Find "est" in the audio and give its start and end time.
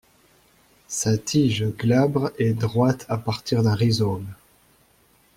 2.39-2.53